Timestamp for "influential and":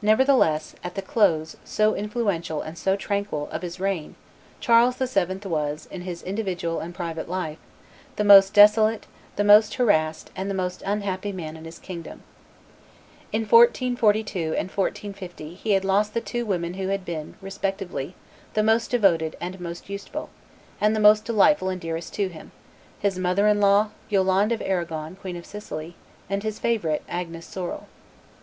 1.94-2.78